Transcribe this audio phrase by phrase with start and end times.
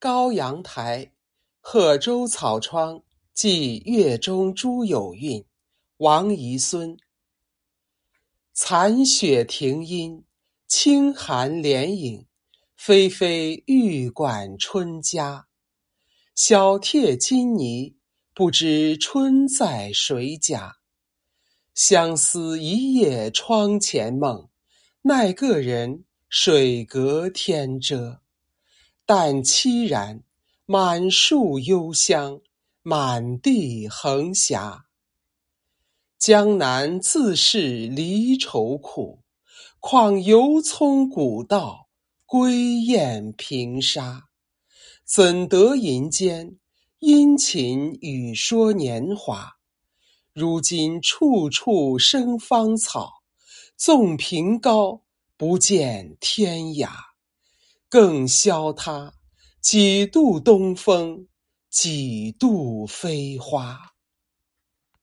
[0.00, 1.10] 高阳台，
[1.58, 3.02] 贺州草窗
[3.34, 5.44] 寄月中朱友韵，
[5.96, 6.96] 王遗孙。
[8.52, 10.24] 残雪停阴，
[10.68, 12.24] 清寒连影，
[12.76, 15.48] 霏霏玉管春家。
[16.36, 17.96] 小帖金泥，
[18.32, 20.76] 不知春在谁家。
[21.74, 24.48] 相思一夜窗前梦，
[25.02, 28.22] 奈个人水隔天遮。
[29.10, 30.22] 但凄然，
[30.66, 32.42] 满树幽香，
[32.82, 34.84] 满地横霞。
[36.18, 39.20] 江南自是离愁苦，
[39.80, 41.88] 况犹从古道，
[42.26, 44.24] 归雁平沙。
[45.06, 46.58] 怎得人间
[46.98, 49.54] 阴晴雨说年华？
[50.34, 53.22] 如今处处生芳草，
[53.74, 55.00] 纵凭高，
[55.38, 57.07] 不见天涯。
[57.88, 59.12] 更消他
[59.60, 61.26] 几度东风，
[61.70, 63.97] 几度飞花。